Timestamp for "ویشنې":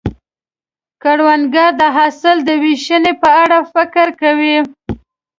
2.63-3.13